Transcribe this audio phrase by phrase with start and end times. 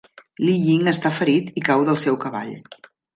[0.45, 2.51] Li Ying està ferit i cau del seu cavall.